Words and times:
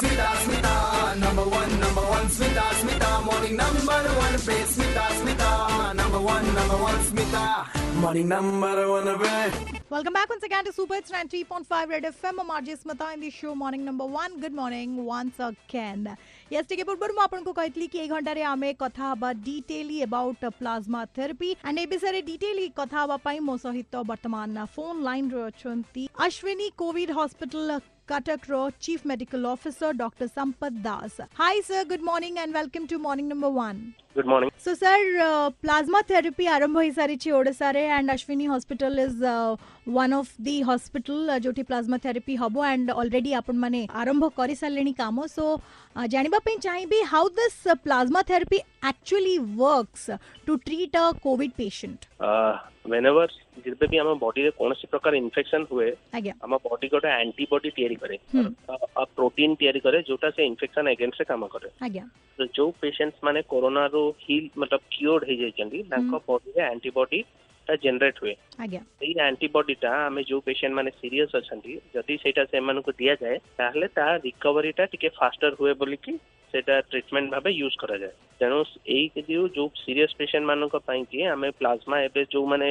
Smita, 0.00 0.28
Smita, 0.44 1.18
number 1.20 1.44
one, 1.44 1.80
number 1.80 2.00
one, 2.02 2.26
Smita, 2.28 2.64
Smita, 2.80 3.24
morning 3.24 3.56
number 3.56 4.10
one, 4.16 4.36
पे 4.40 4.56
Smita, 4.64 5.04
Smita, 5.18 5.94
number 5.94 6.20
one, 6.20 6.46
number 6.54 6.78
one, 6.78 6.98
Smita, 7.00 7.42
morning 7.96 8.28
number 8.28 8.88
one, 8.88 9.18
पे. 9.18 9.76
Welcome 9.90 10.14
back 10.14 10.28
once 10.30 10.42
again 10.42 10.64
to 10.64 10.72
Super 10.72 10.94
Hits 10.94 11.10
93.5 11.10 11.88
Red 11.88 12.04
FM. 12.04 12.40
I'm 12.40 12.50
RJ 12.50 12.82
Smita 12.82 13.14
in 13.14 13.20
the 13.20 13.30
show 13.30 13.54
Morning 13.54 13.84
Number 13.84 14.04
1. 14.06 14.40
Good 14.40 14.52
morning 14.52 15.04
once 15.04 15.38
again. 15.40 16.16
Yes, 16.50 16.64
ଟିକେ 16.70 16.84
ପୂର୍ବରୁ 16.88 17.12
ମୁଁ 17.14 17.22
ଆପଣଙ୍କୁ 17.22 17.52
କହିଥିଲି 17.54 17.86
କି 17.92 17.98
ଏଇ 18.02 18.08
ଘଣ୍ଟାରେ 18.08 18.42
ଆମେ 18.48 18.68
କଥା 18.82 19.04
ହେବା 19.10 19.30
ଡିଟେଲି 19.46 19.96
about 20.06 20.44
plasma 20.60 21.00
therapy 21.16 21.50
and 21.68 21.78
A 21.82 21.86
ବିଷୟରେ 21.92 22.20
ଡିଟେଲି 22.28 22.66
କଥା 22.78 22.98
ହେବା 23.02 23.16
ପାଇଁ 23.26 23.38
ମୋ 23.48 23.54
ସହିତ 23.64 23.94
ବର୍ତ୍ତମାନ 24.10 24.66
ଫୋନ୍ 24.74 25.02
ଲାଇନ୍ରେ 25.08 25.40
ଅଛନ୍ତି 25.50 26.02
ଅଶ୍ୱିନୀ 26.26 26.68
କୋଭିଡ 26.82 27.10
ହସ୍ପିଟାଲ 27.20 27.70
କଟକର 28.11 28.61
chief 28.83 29.07
medical 29.11 29.43
officer 29.55 29.91
doctor 30.01 30.27
Sampat 30.37 30.71
Das 30.87 31.17
hi 31.41 31.57
sir 31.69 31.89
good 31.91 32.05
morning 32.09 32.35
and 32.43 32.53
welcome 32.57 32.87
to 32.91 32.97
morning 33.07 33.27
number 33.31 33.51
one 33.59 33.81
good 34.15 34.29
morning 34.31 34.49
So, 34.57 34.73
sir, 34.75 34.97
uh, 35.19 35.49
plasma 35.63 35.99
therapy 36.09 36.45
ଆରମ୍ଭ 36.55 36.77
ହେଇସାରିଛି 36.83 37.29
ଓଡ଼ିଶାରେ 37.37 37.81
and 37.97 38.09
Ashwini 38.15 38.45
hospital 38.51 38.93
is 39.05 39.23
one 39.87 40.13
of 40.17 40.31
the 40.47 40.55
hospital 40.69 41.37
ଯୋଉଠି 41.45 41.63
plasma 41.69 41.97
therapy 42.05 42.33
ହବ 42.41 42.55
and 42.71 42.89
already 43.01 43.31
ଆପଣମାନେ 43.39 43.81
ଆରମ୍ଭ 44.01 44.23
କରିସାରିଲେଣି 44.39 44.93
କାମ 45.01 45.17
so 45.35 45.45
ଜାଣିବା 46.13 46.39
ପାଇଁ 46.45 46.57
ଚାହିଁବି 46.67 46.99
how 47.13 47.25
this 47.39 47.59
plasma 47.85 48.21
therapy 48.31 48.59
actually 48.91 49.35
works 49.61 50.07
to 50.45 50.53
treat 50.67 50.95
a 50.97 51.05
COVID 51.25 51.51
patient 51.57 52.01
whenever 52.85 53.25
ଯେବେ 53.65 53.87
ବି 53.87 53.97
ଆମ 53.99 54.13
ବଡିରେ 54.21 54.51
କୌଣସି 54.57 54.85
ପ୍ରକାର 54.91 55.13
ଇନଫେକ୍ସନ 55.17 55.61
ହୁଏ 55.69 55.89
ଆଜ୍ଞା 56.13 56.33
ଆମ 56.41 56.53
ବଡି 56.63 56.87
ଗୋଟେ 56.87 57.09
ଆଣ୍ଟିବଡି 57.13 57.69
ତିଆରି 57.77 57.97
କରେ 58.01 58.17
ହୁଁ। 58.33 58.45
ପ୍ରୋଟିନ 59.13 59.51
ତିଆରି 59.55 59.79
କରେ 59.79 59.97
ଯୋଉଟା 60.07 60.29
ସେ 60.31 60.41
ଇନଫେକ୍ସନ 60.45 60.85
ଏଗେନ୍ଷ୍ଟରେ 60.89 61.25
କାମ 61.25 61.43
କରେ 61.47 61.69
ଆଜ୍ଞା 61.81 62.03
ତ 62.37 62.47
ଯୋଉ 62.57 62.69
ପେସେଣ୍ଟ 62.81 63.15
ମାନେ 63.23 63.39
କୋରୋନାରୁ 63.51 64.01
ହିଲ୍ 64.23 64.49
ମତଲବ 64.55 64.81
କ୍ୟୁର୍ଡ 64.91 65.21
ହେଇଯାଇଛନ୍ତି 65.29 65.79
ତାଙ୍କ 65.91 66.13
ବଡିରେ 66.27 66.61
ଆଣ୍ଟିବଡି 66.63 67.19
ଟା 67.71 67.77
ଜେନେରେଟ 67.81 68.17
ହୁଏ 68.21 68.33
ଆଜ୍ଞା 68.59 68.81
ସେଇ 69.01 69.13
ଆଣ୍ଟିବଡିଟା 69.25 69.91
ଆମେ 70.01 70.21
ଯୋଉ 70.23 70.41
ପେସେଣ୍ଟ 70.41 70.73
ମାନେ 70.73 70.91
ସିରିୟସ୍ 70.95 71.35
ଅଛନ୍ତି 71.35 71.73
ଯଦି 71.93 72.15
ସେଇଟା 72.23 72.43
ସେମାନଙ୍କୁ 72.45 72.91
ଦିଆଯାଏ 72.99 73.37
ତାହେଲେ 73.57 73.87
ତା 73.95 74.05
ରିକଭରିଟା 74.25 74.83
ଟିକେ 74.93 75.09
ଫାଷ୍ଟର 75.19 75.51
ହୁଏ 75.59 75.73
ବୋଲିକି 75.81 76.13
ସେଇଟା 76.53 76.75
ଟ୍ରିଟମେଣ୍ଟ 76.89 77.29
ଭାବେ 77.31 77.51
ୟୁଜ୍ 77.59 77.77
କରାଯାଏ 77.77 78.13
ତେଣୁ 78.39 78.57
ଏଇ 78.89 79.05
ଯୋଉ 79.29 79.45
ଯୋଉ 79.57 79.67
ସିରିୟସ୍ 79.75 80.17
ପେସେଣ୍ଟ 80.17 80.45
ମାନଙ୍କ 80.45 80.75
ପାଇଁ 80.85 81.03
କି 81.05 81.19
ଆମେ 81.27 81.49
ପ୍ଲାଜମା 81.59 81.97
ଏବେ 82.01 82.21
ଯୋଉମାନେ 82.29 82.69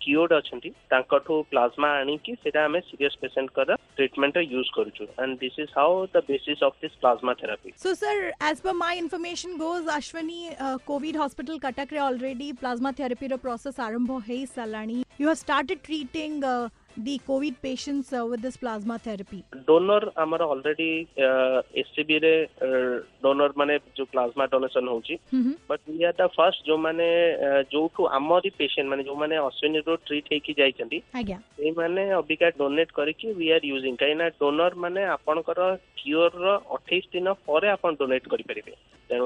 କିଓର୍ଡ 0.00 0.32
ଅଛନ୍ତି 0.40 0.70
ତାଙ୍କଠୁ 0.92 1.34
ପ୍ଲାଜମା 1.52 1.88
ଆଣିକି 2.00 2.32
ସେଇଟା 2.42 2.60
ଆମେ 2.68 2.80
ସିରିୟସ୍ 2.88 3.16
ପେସେଣ୍ଟଙ୍କର 3.22 3.76
ଟ୍ରିଟମେଣ୍ଟରେ 3.96 4.44
ୟୁଜ୍ 4.52 4.70
କରୁଛୁ 4.76 5.04
and 5.24 5.38
this 5.42 5.58
is 5.64 5.70
how 5.78 5.92
the 6.14 6.22
basis 6.30 6.62
of 6.68 6.76
this 6.82 6.96
plasma 7.02 7.32
therapy 7.42 7.74
So, 7.84 7.94
sir, 8.02 8.14
as 8.50 8.60
per 8.60 8.74
my 8.84 8.92
information 9.04 9.58
goes, 9.58 9.84
Ashwini 9.98 10.40
uh, 10.60 10.78
COVID 10.90 11.16
Hospital 11.16 11.60
Katakre 11.66 12.00
already 12.08 12.52
plasma 12.62 12.92
therapy 13.02 13.28
ର 13.28 13.38
process 13.46 13.76
ଆରମ୍ଭ 13.88 14.20
ହେଇ 14.28 14.42
ସାରିଲାଣି. 14.56 14.98
You 15.18 15.28
have 15.28 15.40
started 15.44 15.82
treating 15.88 16.34
uh, 16.44 16.68
the 16.97 17.19
COVID 17.27 17.55
patients 17.61 18.13
uh, 18.13 18.25
with 18.25 18.41
this 18.41 18.57
plasma 18.57 18.99
therapy? 18.99 19.43
Donor, 19.67 20.11
amara 20.17 20.45
already 20.45 21.07
uh, 21.17 21.61
SCB 21.75 22.21
re 22.21 22.49
uh, 22.61 23.03
donor 23.21 23.51
mane 23.55 23.79
jo 23.95 24.05
plasma 24.05 24.47
donation 24.47 24.87
होची, 24.87 25.19
mm-hmm. 25.33 25.53
but 25.67 25.79
we 25.87 26.05
are 26.05 26.13
the 26.13 26.29
first 26.35 26.65
jo 26.65 26.77
mane 26.77 27.01
uh, 27.01 27.63
jo 27.71 27.91
to 27.97 28.07
amari 28.07 28.51
patient 28.51 28.89
mane 28.89 29.03
jo 29.05 29.15
mane 29.15 29.37
Ashwini 29.41 29.83
ro 29.87 29.97
treat 30.07 30.31
है 30.31 30.39
ki 30.39 30.55
jai 30.57 30.71
चंदी, 30.79 31.01
आज्ञा, 31.15 31.39
ये 31.59 31.75
mane 31.75 32.03
Abhika 32.21 32.53
donate 32.57 32.91
करी 32.99 33.13
ki 33.13 33.33
we 33.33 33.51
are 33.51 33.63
using 33.63 33.97
कहीं 33.97 34.15
ना 34.15 34.31
donor 34.39 34.71
mane 34.75 35.03
apan 35.17 35.43
करो 35.49 35.77
cure 36.03 36.31
रो 36.35 36.57
28 36.79 37.11
दिन 37.13 37.33
pore 37.45 37.67
apan 37.75 37.99
donate 37.99 38.27
करी 38.31 38.43
परिबे, 38.43 38.75
Then 39.09 39.19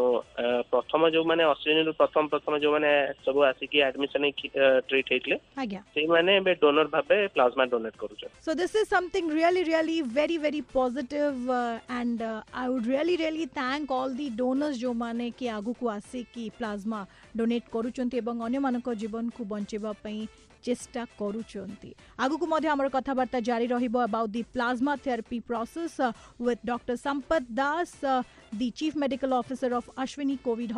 ପ୍ରଥମ 0.95 1.03
ଯୋଉମାନେ 1.14 1.42
ଅଶ୍ୱିନୀରୁ 1.53 1.92
ପ୍ରଥମ 2.00 2.25
ପ୍ରଥମ 2.33 2.53
ଯୋଉମାନେ 2.64 2.91
ସବୁ 3.27 3.41
ଆସିକି 3.50 3.78
ଆଡମିସନ 3.89 4.23
ହେଇକି 4.29 4.46
ଟ୍ରିଟ୍ 4.89 5.11
ହେଇଥିଲେ 5.13 5.36
ଆଜ୍ଞା 5.63 5.80
ସେଇମାନେ 5.95 6.30
ଏବେ 6.41 6.52
ଡୋନର 6.63 6.86
ଭାବେ 6.95 7.18
ପ୍ଲାଜମା 7.36 7.64
ଡୋନେଟ୍ 7.73 7.96
କରୁଛନ୍ତି 8.02 8.29
So 8.46 8.55
this 8.61 8.73
is 8.74 8.86
something 8.89 9.27
really, 9.41 9.64
really 9.64 9.98
very, 10.20 10.36
very 10.46 10.63
positive, 10.63 11.36
uh, 11.51 11.79
and 12.01 12.23
uh, 12.23 12.42
I 12.55 12.68
would 12.68 12.86
really, 12.86 13.17
really 13.24 13.46
thank 13.61 13.91
all 13.91 14.11
the 14.20 14.29
donors 14.42 14.77
ଯୋଉମାନେ 14.85 15.27
କି 15.39 15.46
ଆଗକୁ 15.58 15.85
ଆସିକି 15.96 16.45
ପ୍ଲାଜମା 16.61 17.01
ଡୋନେଟ୍ 17.39 17.67
କରୁଛନ୍ତି 17.74 18.17
ଏବଂ 18.23 18.36
ଅନ୍ୟମାନଙ୍କ 18.46 18.89
ଜୀବନକୁ 19.02 19.42
ବଞ୍ଚାଇବା 19.52 19.92
ପାଇଁ 20.05 20.23
ଚେଷ୍ଟା 20.64 21.02
କରୁଛନ୍ତି 21.20 21.91
ଆଗକୁ 22.24 22.45
ମଧ୍ୟ 22.52 22.68
ଆମର 22.73 22.86
କଥାବାର୍ତ୍ତା 22.96 23.39
ଜାରି 23.48 23.67
ରହିବ 23.74 23.96
about 24.08 24.29
the 24.36 24.42
plasma 24.55 24.92
therapy 25.07 25.39
process 25.51 25.92
uh, 25.98 26.13
with 26.39 26.61
Dr. 26.64 26.95
Sampath 27.05 27.46
Das, 27.61 27.92
uh, 28.05 28.23
the 28.52 28.68
Chief 28.79 28.95
Medical 29.05 29.33
Officer 29.33 29.70
of 29.74 29.89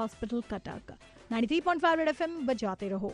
hospital 0.07 0.41
Cuttack 0.51 0.93
nine 1.31 1.45
three 1.47 1.59
point 1.61 1.81
five 1.81 2.01
F 2.01 2.23
M 2.23 2.45
बजाते 2.47 2.89
रहो। 2.89 3.13